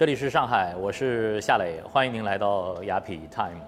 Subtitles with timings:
[0.00, 3.60] 这里是上海，我是夏磊，欢迎您来到雅痞 Time。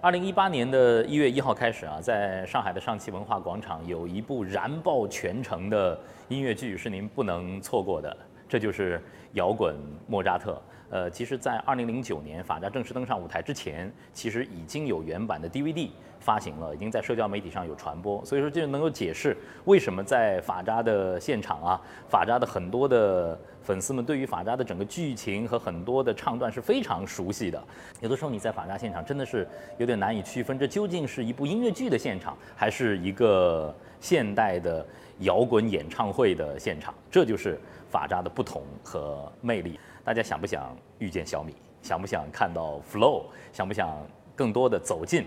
[0.00, 8.16] 二零一八年的一月一号开始啊，在上海的上汽文化广场有一部燃爆全城的音乐剧是您不能错过的，
[8.48, 8.96] 这就是
[9.34, 9.76] 《摇滚
[10.08, 10.52] 莫扎特》。
[10.88, 15.90] 呃，其实，在二零零九年法扎正式登上舞台之前，其实已经有原版的 DVD
[16.20, 27.62] 发行了，已经在社交媒体上有传播，所以说这就能够解释为什么在法扎的现场啊，法扎的很多的粉丝们对于法扎的整个剧情和很多的唱段是非常熟悉的。
[28.00, 29.46] 有的时候你在法扎现场真的是
[29.78, 34.86] 有点难以区分，这究竟是一部音乐剧的现场，还是一个现代的
[35.20, 36.94] 摇滚演唱会的现场？
[37.10, 37.58] 这就是
[37.90, 39.80] 法扎的不同和魅力。
[40.06, 41.52] 大家想不想遇见小米？
[41.82, 43.24] 想不想看到 Flow？
[43.52, 44.06] 想不想
[44.36, 45.26] 更多的走进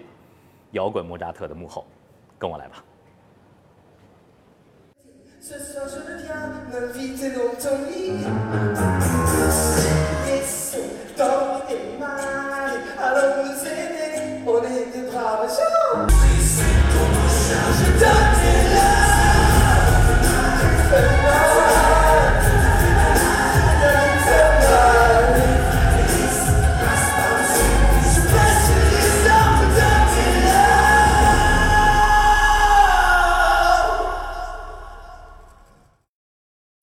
[0.71, 1.85] 摇滚莫扎特的幕后？
[2.39, 2.81] 跟我来吧。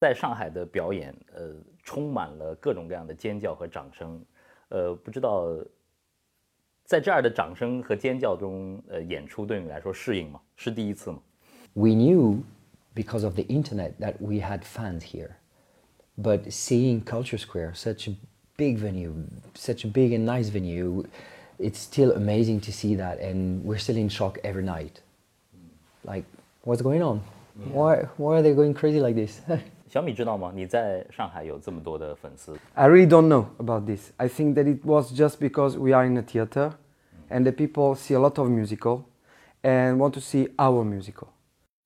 [0.05, 4.23] 在上海的表演，呃，充满了各种各样的尖叫和掌声，
[4.69, 5.47] 呃，不知道
[6.85, 10.41] 在这儿的掌声和尖叫中，呃，演出对你来说适应吗？
[10.55, 11.19] 是第一次吗？
[11.73, 12.41] We knew
[12.93, 15.35] because of the internet that we had fans here,
[16.17, 18.15] but seeing Culture Square, such a
[18.57, 19.13] big venue,
[19.53, 21.05] such a big and nice venue,
[21.57, 25.01] it's still amazing to see that, and we're still in shock every night.
[26.03, 26.25] Like,
[26.63, 27.21] what's going on?
[27.71, 29.41] Why, why are they going crazy like this?
[29.87, 30.51] 小米知道吗？
[30.55, 32.57] 你在上海有这么多的粉丝？
[32.73, 34.11] I really don't know about this.
[34.17, 36.73] I think that it was just because we are in a theater,
[37.29, 39.03] and the people see a lot of musical,
[39.63, 41.27] and want to see our musical.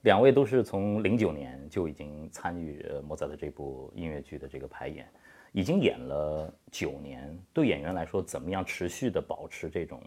[0.02, 5.08] 两位都是从零九年就已经参与莫扎特这部音乐剧的这个排演，
[5.52, 7.36] 已经演了九年。
[7.52, 10.00] 对演员来说，怎么样持续的保持这种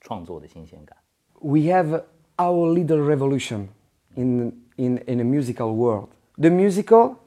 [0.00, 0.96] 创作的新鲜感？
[1.40, 2.02] We have
[2.36, 3.68] our little revolution
[4.16, 7.19] in in in a musical world the musical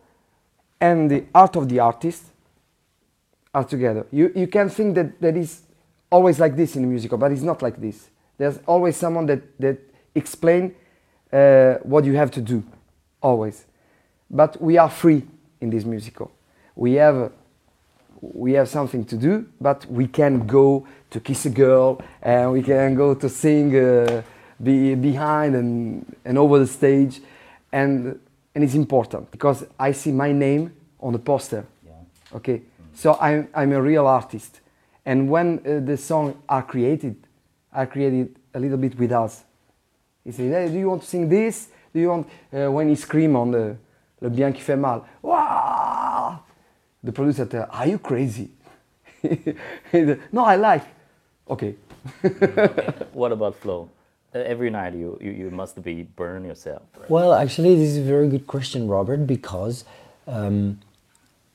[0.80, 2.24] and the art of the artist
[3.54, 4.06] are together.
[4.12, 5.62] You, you can think that that is
[6.10, 8.10] always like this in a musical, but it's not like this.
[8.36, 9.78] There's always someone that, that
[10.14, 10.74] explain
[11.32, 12.62] uh, what you have to do,
[13.20, 13.64] always.
[14.30, 15.22] But we are free
[15.60, 16.30] in this musical.
[16.76, 17.32] We have,
[18.20, 22.62] we have something to do, but we can go to kiss a girl, and we
[22.62, 24.22] can go to sing uh,
[24.62, 27.20] be, behind and, and over the stage.
[27.72, 28.20] And
[28.58, 31.64] and it's important because I see my name on the poster.
[31.86, 31.92] Yeah.
[32.34, 34.58] Okay, so I'm, I'm a real artist,
[35.06, 37.14] and when uh, the songs are created,
[37.72, 39.44] I created a little bit with us.
[40.24, 41.68] He said, hey, "Do you want to sing this?
[41.94, 43.76] Do you want uh, when he scream on the
[44.20, 45.06] le bien qui fait mal?
[45.22, 46.40] Wow!
[47.04, 48.50] The producer said, "Are you crazy?"
[50.32, 50.84] no, I like.
[51.48, 51.76] Okay.
[53.12, 53.88] What about Flo?
[54.34, 57.10] Every night you, you, you must be burn yourself right?
[57.10, 59.84] well actually this is a very good question robert because
[60.26, 60.78] um,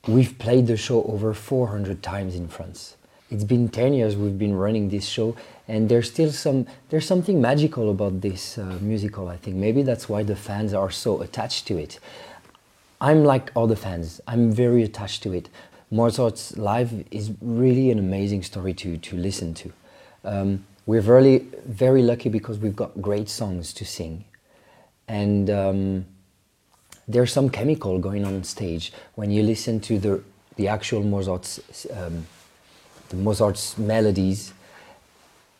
[0.08, 2.96] we've played the show over 400 times in france.
[3.30, 5.36] It's been 10 years we've been running this show
[5.68, 9.56] and there's still some there's something magical about this uh, musical i think.
[9.56, 12.00] Maybe that's why the fans are so attached to it.
[13.00, 14.20] I'm like all the fans.
[14.26, 15.48] I'm very attached to it.
[15.90, 19.72] Mozart's live is really an amazing story to, to listen to.
[20.24, 24.24] Um, we're very, very lucky because we've got great songs to sing.
[25.08, 26.06] And um,
[27.08, 30.22] there's some chemical going on, stage when you listen to the,
[30.56, 32.26] the actual Mozart's, um,
[33.08, 34.52] the Mozart's melodies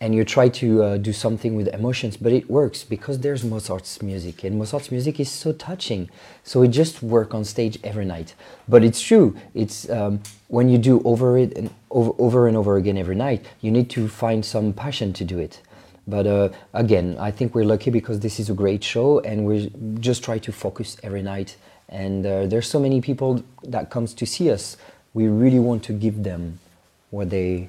[0.01, 4.03] and you try to uh, do something with emotions, but it works because there's Mozart's
[4.03, 6.11] music, and Mozart's music is so touching.
[6.43, 8.35] So it just work on stage every night.
[8.69, 9.37] But it's true.
[9.55, 13.47] It's um, when you do over it and over, over and over again every night,
[13.61, 15.61] you need to find some passion to do it.
[16.07, 19.73] But uh, again, I think we're lucky because this is a great show, and we
[20.01, 21.57] just try to focus every night.
[21.89, 24.77] And uh, there's so many people that comes to see us.
[25.15, 26.59] We really want to give them
[27.11, 27.69] what they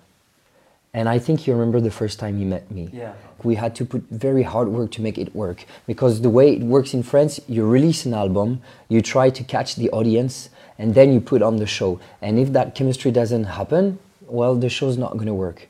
[0.93, 2.89] And I think you remember the first time he met me.
[2.91, 3.13] Yeah.
[3.43, 6.61] We had to put very hard work to make it work because the way it
[6.61, 11.13] works in France, you release an album, you try to catch the audience, and then
[11.13, 11.99] you put on the show.
[12.21, 15.67] And if that chemistry doesn't happen, well, the show's not going to work.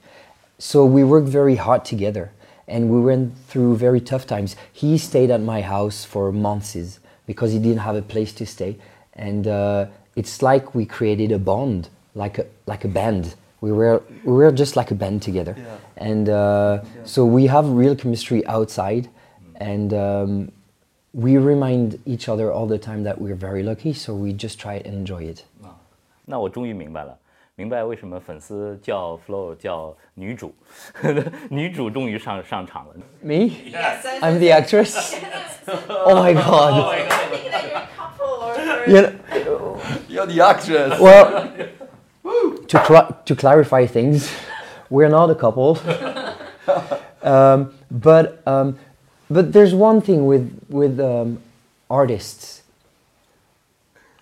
[0.58, 2.32] So we worked very hard together,
[2.68, 4.56] and we went through very tough times.
[4.72, 8.78] He stayed at my house for months because he didn't have a place to stay,
[9.14, 14.03] and uh, it's like we created a bond, like a like a band We were
[14.25, 15.65] we were just like a band together, Yeah.
[15.97, 19.09] and uh, so we have real chemistry outside,
[19.59, 20.53] and um,
[21.15, 23.95] we remind each other all the time that we're very lucky.
[23.95, 25.45] So we just try and enjoy it.
[26.27, 27.17] 那我终于明白了，
[27.55, 30.53] 明白为什么粉丝叫 Flo 叫女主，
[31.49, 32.95] 女主终于上上场了。
[33.23, 33.49] Me?
[34.21, 35.15] I'm the actress.
[35.89, 36.95] oh my god.
[37.31, 38.55] thinking that you're a couple or.
[38.87, 39.13] Yeah.
[40.09, 41.01] You're the actress.
[41.01, 41.49] Well,
[42.72, 44.32] to, cla- to clarify things,
[44.90, 45.78] we're not a couple.
[47.22, 48.80] um, but, um,
[49.30, 51.42] but there's one thing with, with um,
[51.90, 52.62] artists.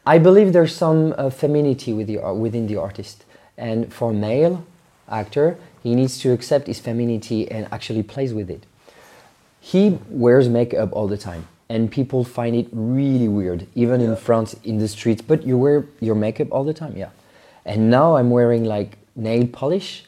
[0.03, 3.23] I believe there's some uh, femininity with the, ar- within the artist.
[3.55, 4.65] And for male
[5.07, 8.65] actor, he needs to accept his femininity and actually plays with it.
[9.61, 14.55] He wears makeup all the time, and people find it really weird, even in France
[14.63, 15.21] in the streets.
[15.21, 17.09] But you wear your makeup all the time, yeah
[17.69, 20.03] and now I'm wearing like nail polish.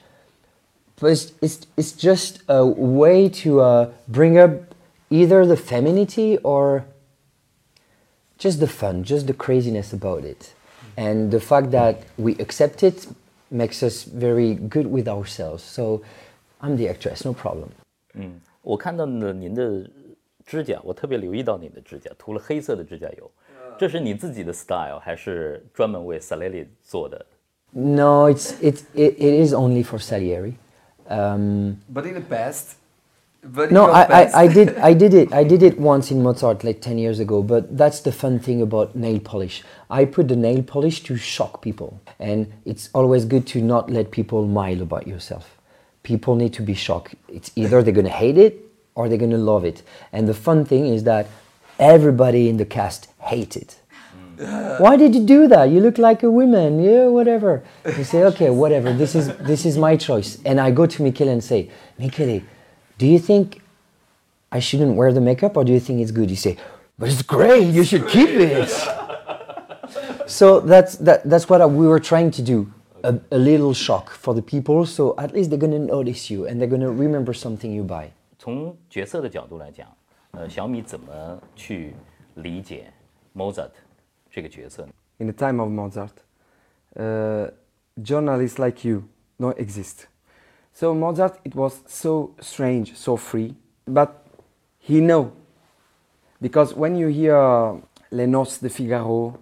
[0.99, 4.51] But it's, it's, it's just a way to uh, bring up
[5.09, 6.83] either the femininity or
[8.37, 10.41] just the fun, just the craziness about it.
[10.41, 11.01] Mm-hmm.
[11.05, 13.07] And the fact that we accept it
[13.49, 15.63] makes us very good with ourselves.
[15.63, 16.01] So
[16.61, 17.69] I'm the actress, no problem.
[18.13, 18.25] Mm.
[18.25, 19.89] 嗯，我看到了您的
[20.45, 23.29] 指甲，我特别留意到你的指甲，涂了黑色的指甲油。
[23.79, 27.25] 这是你自己的 style，还是专门为 Salieri 做的
[27.73, 30.57] no, it's, it's, it, it is only for Salieri.
[31.09, 32.77] Um, But in the past.
[33.43, 36.63] But no, I, I, I did I did it I did it once in Mozart
[36.63, 37.41] like ten years ago.
[37.41, 39.63] But that's the fun thing about nail polish.
[39.89, 44.11] I put the nail polish to shock people, and it's always good to not let
[44.11, 45.57] people mile about yourself.
[46.03, 47.15] People need to be shocked.
[47.27, 48.59] It's either they're gonna hate it
[48.95, 49.81] or they're gonna love it.
[50.13, 51.27] And the fun thing is that
[51.79, 53.80] everybody in the cast hates it.
[54.78, 55.70] Why did you do that?
[55.70, 56.82] You look like a woman.
[56.82, 57.62] Yeah, whatever.
[57.86, 58.92] You say, okay, whatever.
[58.92, 60.38] This is this is my choice.
[60.44, 62.42] And I go to Michele and say, Michele,
[62.98, 63.62] do you think
[64.52, 66.28] I shouldn't wear the makeup or do you think it's good?
[66.30, 66.56] You say,
[66.98, 67.66] but it's great.
[67.72, 68.68] You should keep it.
[70.26, 72.66] so that's that, that's what we were trying to do.
[73.04, 76.60] A, a little shock for the people, so at least they're gonna notice you and
[76.60, 78.10] they're gonna remember something you buy.
[78.38, 79.86] 从角色的角度来讲，
[80.32, 81.94] 呃，小米怎么去
[82.34, 82.92] 理解
[83.34, 83.70] Mozart
[84.30, 84.92] 这个角色呢？
[85.18, 86.12] in the time of Mozart,
[86.96, 87.50] uh,
[88.02, 89.04] journalists like you
[89.38, 90.06] don't exist.
[90.74, 93.54] So Mozart, it was so strange, so free,
[93.86, 94.10] but
[94.78, 95.32] he know,
[96.40, 97.80] because when you hear
[98.10, 99.38] Les Noces de Figaro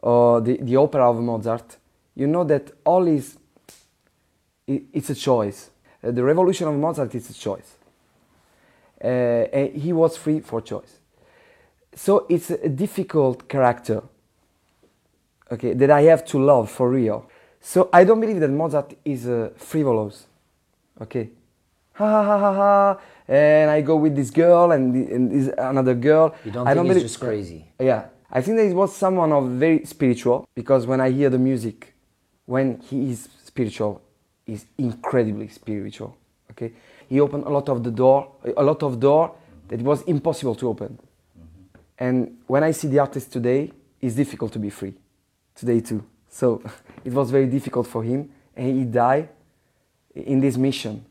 [0.00, 1.76] or the, the opera of Mozart,
[2.14, 3.36] you know that all is,
[4.68, 5.70] i- it's a choice.
[6.04, 7.76] Uh, the revolution of Mozart is a choice.
[9.02, 9.08] Uh,
[9.52, 11.00] and he was free for choice.
[11.94, 14.02] So it's a difficult character
[15.51, 17.29] okay, that I have to love for real.
[17.59, 20.27] So I don't believe that Mozart is uh, frivolous.
[21.01, 21.29] Okay,
[21.93, 25.53] ha ha ha ha ha, and I go with this girl and, the, and this
[25.57, 26.35] another girl.
[26.45, 27.65] You don't I think don't he's believe- just crazy?
[27.79, 31.39] Yeah, I think that he was someone of very spiritual because when I hear the
[31.39, 31.93] music,
[32.45, 34.01] when he is spiritual,
[34.45, 36.15] he's incredibly spiritual.
[36.51, 36.73] Okay,
[37.07, 39.33] he opened a lot of the door, a lot of door
[39.69, 40.99] that was impossible to open.
[41.97, 43.71] And when I see the artist today,
[44.01, 44.93] it's difficult to be free.
[45.55, 46.03] Today too.
[46.29, 46.61] So
[47.05, 49.29] it was very difficult for him, and he died
[50.15, 51.05] in this mission.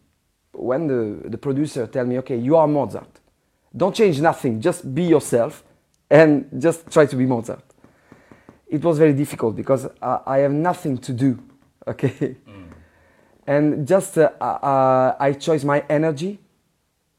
[0.52, 3.20] When the, the producer tell me, okay, you are Mozart,
[3.76, 5.62] don't change nothing, just be yourself,
[6.11, 7.64] and just try to be Mozart.
[8.66, 11.38] It was very difficult because I, I have nothing to do,
[11.88, 12.37] okay,
[13.47, 16.38] and just uh, uh, I chose my energy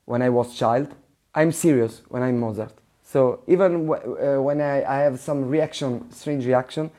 [0.05, 0.93] when I was child.
[1.33, 2.73] I'm serious when I'm Mozart.
[3.03, 6.91] So even w- uh, when I, I have some reaction, strange reaction,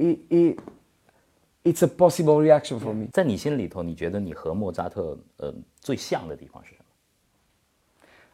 [0.00, 0.58] it, it,
[1.64, 3.08] it's a possible reaction for me.
[3.12, 6.84] 在你心里头，你觉得你和莫扎特呃最像的地方是什么？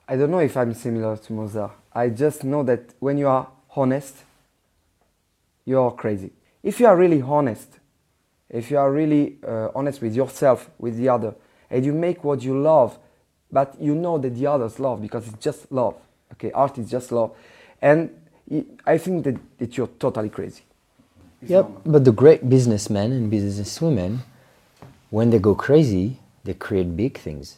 [0.06, 1.70] I don't know if I'm similar to Mozart.
[1.90, 4.14] I just know that when you are honest,
[5.64, 6.32] you are crazy.
[6.62, 7.78] If you are really honest,
[8.50, 11.34] if you are really uh, honest with yourself, with the other,
[11.70, 12.98] and you make what you love,
[13.50, 15.94] but you know that the others love because it's just love.
[16.34, 17.30] Okay, art is just love,
[17.80, 18.10] and
[18.50, 20.62] i- I think that, that you're totally crazy.
[21.44, 24.18] Yep, but the great businessmen and businesswomen,
[25.10, 27.56] when they go crazy, they create big things.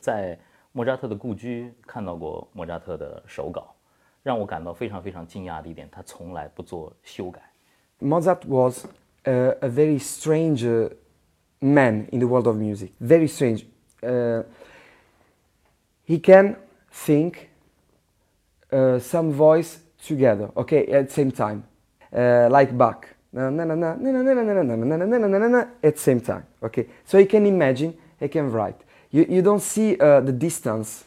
[0.00, 0.38] 在
[0.70, 3.74] 莫扎特的故居看到过莫扎特的手稿，
[4.22, 7.40] 让我感到非常非常惊讶的一点，他从来不做修改。
[8.00, 8.86] Mozart was
[9.24, 10.90] uh, a very strange uh,
[11.60, 12.92] man in the world of music.
[13.00, 13.64] Very strange.
[14.02, 14.44] Uh,
[16.04, 16.56] he can
[16.92, 17.48] think
[18.70, 21.64] uh, some voice together, okay, at the same time,
[22.12, 23.08] uh, like Bach.
[25.83, 26.43] at same time.
[26.63, 28.75] Okay, so you can imagine, he can write.
[29.11, 31.05] You, you don't see uh, the distance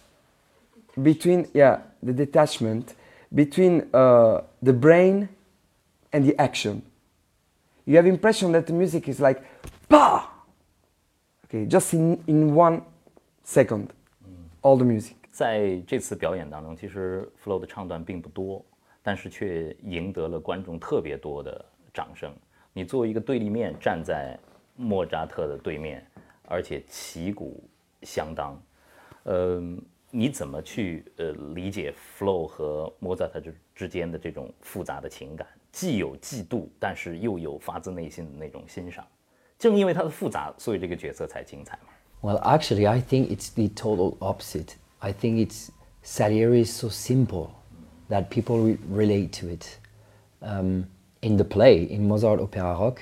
[1.02, 2.94] between yeah the detachment
[3.34, 5.28] between uh, the brain
[6.12, 6.82] and the action.
[7.84, 9.42] You have impression that the music is like
[9.88, 10.30] pa,
[11.46, 12.82] okay, just in in one
[13.42, 13.92] second,
[14.62, 15.16] all the music.
[15.30, 17.26] 在这次表演当中，其实
[21.92, 22.32] 掌声。
[22.72, 24.38] 你作为一个对立面站在
[24.76, 26.04] 莫扎特的对面，
[26.44, 27.62] 而且旗鼓
[28.02, 28.60] 相当，
[29.24, 29.62] 呃，
[30.10, 35.46] 你怎么去呃理解 Flow 和莫扎特之之间的这种复杂的情感？
[35.70, 39.06] 既有嫉妒，但是又有发自内心的那种欣赏。
[39.58, 41.92] 正因为它的复杂，所以这个角色才精彩嘛。
[42.20, 44.74] Well, actually, I think it's the total opposite.
[44.98, 45.70] I think it's
[46.02, 47.50] Salieri is so simple
[48.08, 49.78] that people re- relate to it.
[50.40, 50.84] Um,
[51.22, 53.00] in the play, in Mozart Opera Rock,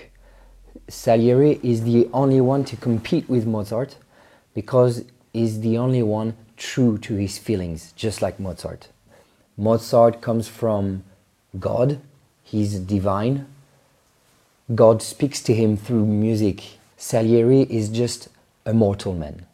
[0.89, 3.97] Salieri is the only one to compete with Mozart
[4.55, 8.89] because he's the only one true to his feelings, just like Mozart.
[9.57, 11.05] Mozart comes from
[11.59, 12.01] God,
[12.43, 13.47] he's divine,
[14.75, 16.63] God speaks to him through music.
[16.97, 18.29] Salieri is just
[18.65, 19.47] a mortal man.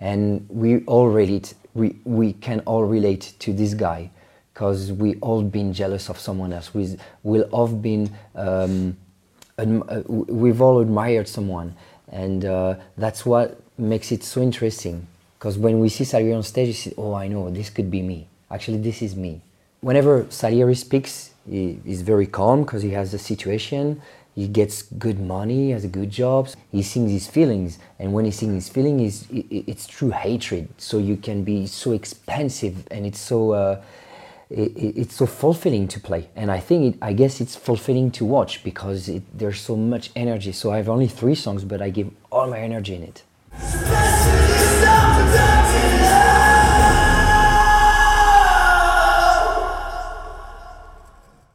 [0.00, 4.10] And we all relate, we, we can all relate to this guy
[4.60, 6.74] because we all been jealous of someone else.
[6.74, 8.94] We, we'll all been, um,
[9.56, 11.74] uh, we've all admired someone.
[12.12, 15.06] And uh, that's what makes it so interesting.
[15.38, 18.02] Because when we see Salieri on stage, you see, oh, I know, this could be
[18.02, 18.26] me.
[18.50, 19.40] Actually, this is me.
[19.80, 24.02] Whenever Salieri speaks, he is very calm because he has the situation.
[24.34, 26.50] He gets good money, has a good job.
[26.70, 30.68] He sings his feelings, and when he sings his feelings, it's, it's true hatred.
[30.76, 33.82] So you can be so expansive, and it's so uh,
[34.50, 36.28] it, it- it's so fulfilling to play.
[36.34, 40.10] And I think it, I guess it's fulfilling to watch because it, there's so much
[40.14, 40.52] energy.
[40.52, 43.22] So I have only three songs, but I give all my energy in it.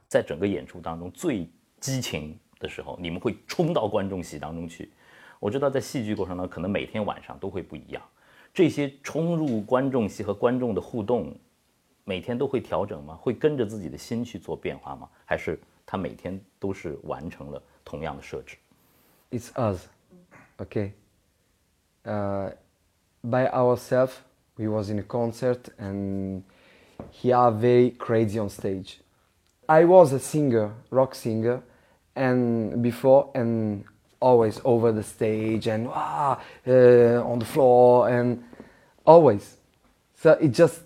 [0.07, 1.45] 在整个演出当中最
[1.81, 4.89] 激情的时候，你们会冲到观众席当中去。
[5.41, 8.01] 我知道在戏剧过程当中，可能每天晚上都会不一样。
[8.53, 11.35] 这些冲入观众席和观众的互动，
[12.04, 13.14] 每天都会调整吗？
[13.14, 15.08] 会跟着自己的心去做变化吗？
[15.24, 18.56] 还是他每天都是完成了同样的设置？
[19.30, 19.86] It's us,
[20.58, 20.92] okay?
[22.04, 22.52] Uh,
[23.22, 24.12] by ourselves,
[24.56, 26.42] we was in a concert and
[27.12, 28.98] he are very crazy on stage.
[29.66, 31.60] I was a singer, rock singer,
[32.14, 33.84] and before and
[34.18, 38.42] always over the stage and ah, uh, on the floor and
[39.04, 39.56] always.
[40.16, 40.82] So it just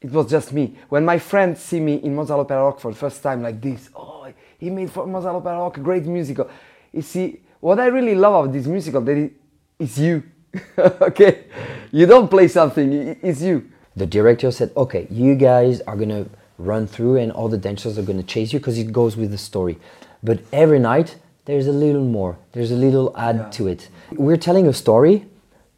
[0.00, 0.76] it was just me.
[0.88, 3.88] When my friends see me in Mozart Opera Rock for the first time like this,
[3.94, 4.26] oh,
[4.58, 6.48] he made for Mozart Opera Rock a great musical.
[6.92, 9.32] You see, what I really love of this musical that it,
[9.78, 10.22] it's you.
[10.78, 11.44] okay,
[11.92, 13.70] you don't play something; it- it's you.
[13.96, 16.26] the director said, okay, you guys are gonna
[16.58, 19.38] run through and all the dancers are gonna chase you because it goes with the
[19.38, 19.78] story.
[20.22, 23.88] But every night, there's a little more, there's a little add to it.
[24.12, 25.26] We're telling a story,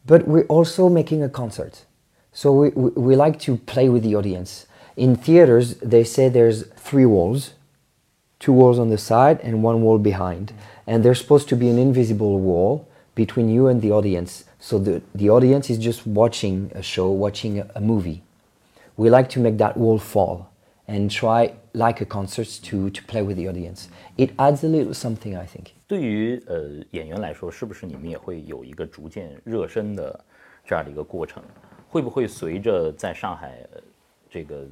[0.05, 1.85] but we're also making a concert.
[2.32, 4.66] So we, we, we like to play with the audience.
[4.96, 7.54] In theaters, they say there's three walls
[8.38, 10.52] two walls on the side and one wall behind.
[10.86, 14.44] And there's supposed to be an invisible wall between you and the audience.
[14.60, 18.22] So the, the audience is just watching a show, watching a, a movie.
[18.96, 20.50] We like to make that wall fall
[20.86, 23.88] and try, like a concert, to, to play with the audience.
[24.16, 25.74] It adds a little something, I think.
[25.86, 30.18] 对于呃演员来说，是不是你们也会有一个逐渐热身的
[30.64, 31.42] 这样的一个过程？
[31.92, 33.80] 会不会随着在上海、呃、
[34.28, 34.66] 这个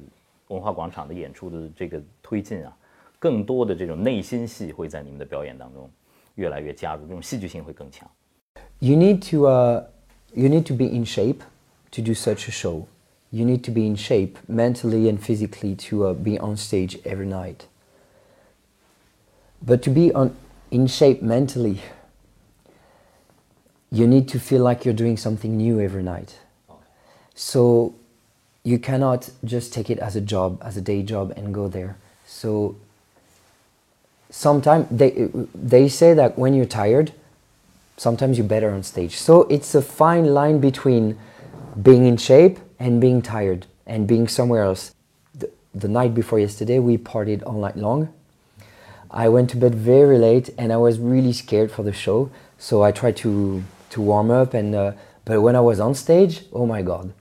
[0.49, 2.75] 文化广场的演出的这个推进啊，
[3.19, 5.89] 更多的这种内心戏会在你们的表演当中
[6.35, 8.09] 越来越加入，这种戏剧性会更强？
[8.79, 9.83] You need to, uh,
[10.33, 11.39] you need to be in shape
[11.91, 12.85] to do such a show.
[13.29, 17.27] You need to be in shape mentally and physically to uh, be on stage every
[17.27, 17.65] night.
[19.65, 20.31] But to be on,
[20.69, 21.81] in shape mentally,
[23.91, 26.37] you need to feel like you're doing something new every night.
[27.34, 27.94] So
[28.64, 31.96] you cannot just take it as a job, as a day job, and go there.
[32.26, 32.76] So
[34.30, 37.12] sometimes they, they say that when you're tired,
[37.96, 39.16] sometimes you're better on stage.
[39.16, 41.18] So it's a fine line between
[41.80, 44.94] being in shape and being tired and being somewhere else.
[45.34, 48.12] The, the night before yesterday, we partied all night long.
[49.10, 52.30] I went to bed very late and I was really scared for the show.
[52.58, 54.54] So I tried to, to warm up.
[54.54, 54.92] And, uh,
[55.24, 57.12] but when I was on stage, oh my God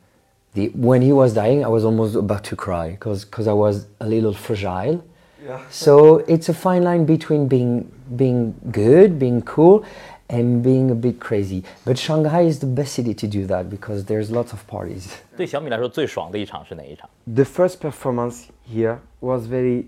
[0.55, 4.07] The, when he was dying, I was almost about to cry because I was a
[4.07, 5.05] little fragile.
[5.45, 5.61] Yeah.
[5.71, 9.85] So it's a fine line between being being good, being cool,
[10.29, 11.63] and being a bit crazy.
[11.85, 15.09] But Shanghai is the best city to do that because there's lots of parties.
[15.37, 17.09] 对小米来说最爽的一场是哪一场？
[17.27, 19.87] The first performance here was very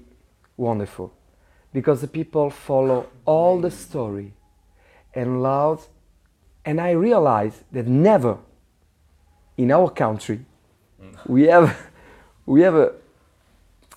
[0.59, 1.11] wonderful
[1.73, 4.33] because the people follow all the story
[5.15, 5.81] and loud
[6.65, 8.37] and I realized that never
[9.57, 10.41] in our country
[11.28, 11.76] we have
[12.46, 12.92] we have a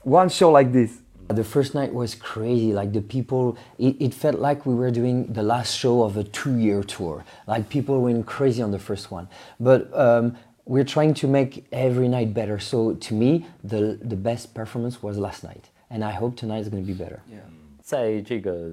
[0.03, 1.03] one show like this.
[1.29, 2.73] The first night was crazy.
[2.73, 6.23] Like the people, it, it, felt like we were doing the last show of a
[6.23, 7.25] two-year tour.
[7.49, 9.27] Like people went crazy on the first one.
[9.59, 10.37] But um,
[10.67, 12.61] we're trying to make every night better.
[12.61, 16.69] So to me, the the best performance was last night, and I hope tonight is
[16.69, 17.21] going to be better.
[17.29, 17.41] Yeah.
[17.83, 18.71] 在这个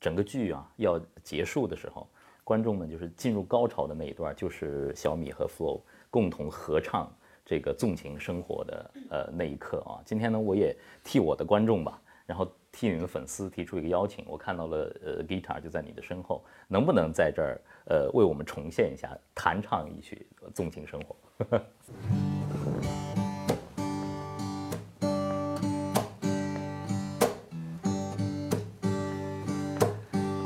[0.00, 2.06] 整个剧啊要结束的时候，
[2.44, 7.14] 观众们就是进入高潮的那一段，就是小米和 Flo 共同合唱。
[7.44, 10.00] 这个纵情生活的呃那一刻啊。
[10.04, 21.16] 今天呢，我也替我的观众吧，然后替你们粉丝提出一个邀请，我看到了呃 guitar 就在你的身后，能不能在这儿呃为我们重现一下，弹唱一曲《纵情生活》？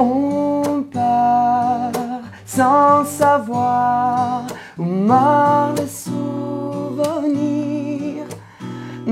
[0.00, 4.84] On part sans savoir où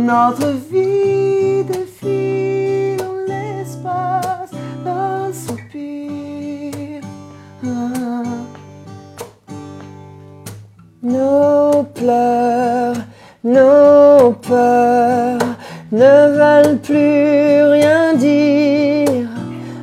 [0.07, 4.53] Notre vie défile l'espace
[4.85, 7.01] d'un soupir.
[7.65, 8.23] Ah.
[11.03, 12.95] Nos pleurs,
[13.43, 15.39] nos peurs
[15.91, 19.29] ne valent plus rien dire.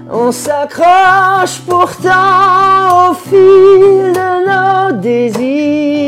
[0.10, 6.03] On s'accroche pourtant au fil de nos désirs.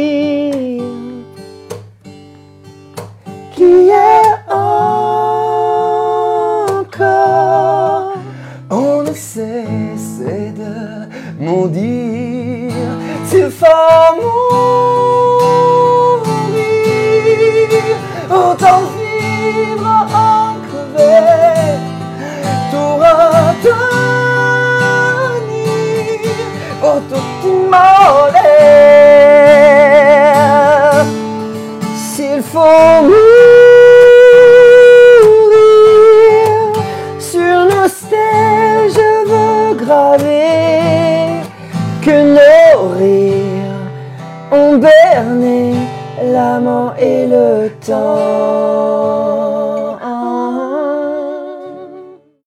[11.46, 12.72] mon dire,
[13.26, 14.95] c'est fort